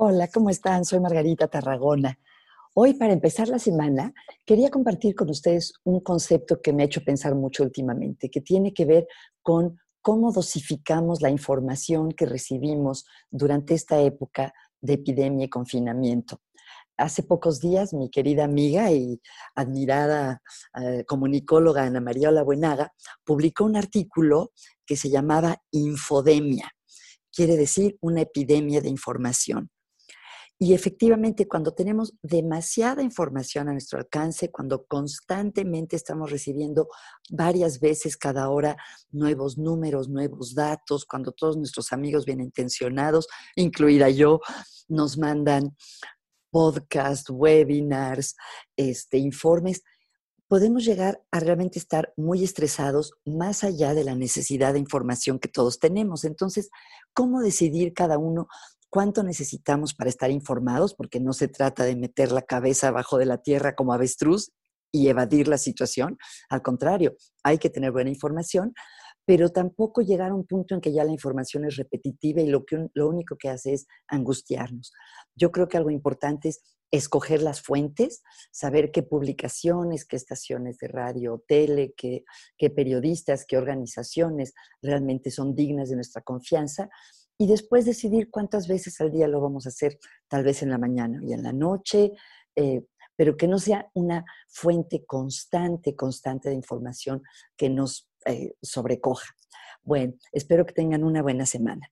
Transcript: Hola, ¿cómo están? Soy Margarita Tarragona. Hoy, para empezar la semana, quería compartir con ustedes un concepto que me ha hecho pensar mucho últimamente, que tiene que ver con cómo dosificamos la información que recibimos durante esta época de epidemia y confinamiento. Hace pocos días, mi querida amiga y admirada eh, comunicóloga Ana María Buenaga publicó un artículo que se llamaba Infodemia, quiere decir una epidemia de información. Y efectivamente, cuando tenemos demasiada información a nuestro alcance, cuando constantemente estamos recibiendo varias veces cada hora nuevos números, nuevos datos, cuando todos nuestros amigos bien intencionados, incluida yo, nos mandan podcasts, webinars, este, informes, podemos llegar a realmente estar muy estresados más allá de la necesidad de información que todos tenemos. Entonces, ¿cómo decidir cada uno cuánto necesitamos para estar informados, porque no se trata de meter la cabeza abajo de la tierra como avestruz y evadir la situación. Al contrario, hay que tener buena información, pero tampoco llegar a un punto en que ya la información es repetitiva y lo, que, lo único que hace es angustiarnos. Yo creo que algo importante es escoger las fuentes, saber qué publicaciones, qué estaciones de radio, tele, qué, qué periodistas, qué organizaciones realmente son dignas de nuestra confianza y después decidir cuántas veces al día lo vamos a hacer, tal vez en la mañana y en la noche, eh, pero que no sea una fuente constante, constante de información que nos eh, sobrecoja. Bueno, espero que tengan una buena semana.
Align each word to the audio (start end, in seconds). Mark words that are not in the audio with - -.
Hola, 0.00 0.28
¿cómo 0.28 0.48
están? 0.48 0.84
Soy 0.84 1.00
Margarita 1.00 1.48
Tarragona. 1.48 2.20
Hoy, 2.72 2.94
para 2.94 3.12
empezar 3.12 3.48
la 3.48 3.58
semana, 3.58 4.14
quería 4.46 4.70
compartir 4.70 5.16
con 5.16 5.28
ustedes 5.28 5.72
un 5.82 5.98
concepto 5.98 6.62
que 6.62 6.72
me 6.72 6.84
ha 6.84 6.86
hecho 6.86 7.02
pensar 7.02 7.34
mucho 7.34 7.64
últimamente, 7.64 8.30
que 8.30 8.40
tiene 8.40 8.72
que 8.72 8.84
ver 8.84 9.08
con 9.42 9.76
cómo 10.00 10.30
dosificamos 10.30 11.20
la 11.20 11.30
información 11.30 12.12
que 12.12 12.26
recibimos 12.26 13.06
durante 13.28 13.74
esta 13.74 14.00
época 14.00 14.54
de 14.80 14.92
epidemia 14.92 15.46
y 15.46 15.48
confinamiento. 15.48 16.42
Hace 16.96 17.24
pocos 17.24 17.58
días, 17.60 17.92
mi 17.92 18.08
querida 18.08 18.44
amiga 18.44 18.92
y 18.92 19.20
admirada 19.56 20.42
eh, 20.80 21.02
comunicóloga 21.08 21.82
Ana 21.82 22.00
María 22.00 22.30
Buenaga 22.44 22.92
publicó 23.24 23.64
un 23.64 23.74
artículo 23.74 24.52
que 24.86 24.94
se 24.94 25.10
llamaba 25.10 25.60
Infodemia, 25.72 26.70
quiere 27.32 27.56
decir 27.56 27.98
una 28.00 28.20
epidemia 28.20 28.80
de 28.80 28.90
información. 28.90 29.72
Y 30.60 30.74
efectivamente, 30.74 31.46
cuando 31.46 31.72
tenemos 31.72 32.14
demasiada 32.20 33.02
información 33.02 33.68
a 33.68 33.72
nuestro 33.72 33.98
alcance, 34.00 34.50
cuando 34.50 34.86
constantemente 34.86 35.94
estamos 35.94 36.32
recibiendo 36.32 36.88
varias 37.30 37.78
veces 37.78 38.16
cada 38.16 38.50
hora 38.50 38.76
nuevos 39.12 39.56
números, 39.56 40.08
nuevos 40.08 40.56
datos, 40.56 41.04
cuando 41.04 41.30
todos 41.30 41.56
nuestros 41.56 41.92
amigos 41.92 42.24
bien 42.24 42.40
intencionados, 42.40 43.28
incluida 43.54 44.10
yo, 44.10 44.40
nos 44.88 45.16
mandan 45.16 45.76
podcasts, 46.50 47.30
webinars, 47.30 48.34
este, 48.76 49.18
informes, 49.18 49.82
podemos 50.48 50.84
llegar 50.84 51.22
a 51.30 51.38
realmente 51.38 51.78
estar 51.78 52.12
muy 52.16 52.42
estresados 52.42 53.12
más 53.24 53.62
allá 53.62 53.94
de 53.94 54.02
la 54.02 54.16
necesidad 54.16 54.72
de 54.72 54.78
información 54.80 55.38
que 55.38 55.48
todos 55.48 55.78
tenemos. 55.78 56.24
Entonces, 56.24 56.70
¿cómo 57.12 57.42
decidir 57.42 57.92
cada 57.92 58.18
uno 58.18 58.48
cuánto 58.90 59.22
necesitamos 59.22 59.94
para 59.94 60.10
estar 60.10 60.30
informados, 60.30 60.94
porque 60.94 61.20
no 61.20 61.32
se 61.32 61.48
trata 61.48 61.84
de 61.84 61.96
meter 61.96 62.32
la 62.32 62.42
cabeza 62.42 62.88
abajo 62.88 63.18
de 63.18 63.26
la 63.26 63.38
tierra 63.38 63.74
como 63.74 63.92
avestruz 63.92 64.52
y 64.92 65.08
evadir 65.08 65.48
la 65.48 65.58
situación. 65.58 66.16
Al 66.48 66.62
contrario, 66.62 67.14
hay 67.42 67.58
que 67.58 67.70
tener 67.70 67.92
buena 67.92 68.10
información, 68.10 68.72
pero 69.26 69.50
tampoco 69.50 70.00
llegar 70.00 70.30
a 70.30 70.34
un 70.34 70.46
punto 70.46 70.74
en 70.74 70.80
que 70.80 70.92
ya 70.92 71.04
la 71.04 71.12
información 71.12 71.66
es 71.66 71.76
repetitiva 71.76 72.40
y 72.40 72.46
lo, 72.46 72.64
que, 72.64 72.88
lo 72.94 73.08
único 73.08 73.36
que 73.36 73.50
hace 73.50 73.74
es 73.74 73.86
angustiarnos. 74.06 74.92
Yo 75.34 75.52
creo 75.52 75.68
que 75.68 75.76
algo 75.76 75.90
importante 75.90 76.48
es 76.48 76.62
escoger 76.90 77.42
las 77.42 77.60
fuentes, 77.60 78.22
saber 78.50 78.90
qué 78.90 79.02
publicaciones, 79.02 80.06
qué 80.06 80.16
estaciones 80.16 80.78
de 80.78 80.88
radio, 80.88 81.44
tele, 81.46 81.92
qué, 81.94 82.24
qué 82.56 82.70
periodistas, 82.70 83.44
qué 83.46 83.58
organizaciones 83.58 84.54
realmente 84.80 85.30
son 85.30 85.54
dignas 85.54 85.90
de 85.90 85.96
nuestra 85.96 86.22
confianza 86.22 86.88
y 87.38 87.46
después 87.46 87.84
decidir 87.84 88.30
cuántas 88.30 88.66
veces 88.66 89.00
al 89.00 89.12
día 89.12 89.28
lo 89.28 89.40
vamos 89.40 89.64
a 89.64 89.68
hacer, 89.68 89.98
tal 90.26 90.42
vez 90.42 90.62
en 90.62 90.70
la 90.70 90.78
mañana 90.78 91.20
y 91.22 91.32
en 91.32 91.44
la 91.44 91.52
noche, 91.52 92.12
eh, 92.56 92.84
pero 93.16 93.36
que 93.36 93.48
no 93.48 93.58
sea 93.58 93.88
una 93.94 94.24
fuente 94.48 95.04
constante, 95.06 95.94
constante 95.94 96.48
de 96.48 96.56
información 96.56 97.22
que 97.56 97.70
nos 97.70 98.10
eh, 98.26 98.54
sobrecoja. 98.60 99.32
Bueno, 99.82 100.14
espero 100.32 100.66
que 100.66 100.74
tengan 100.74 101.04
una 101.04 101.22
buena 101.22 101.46
semana. 101.46 101.88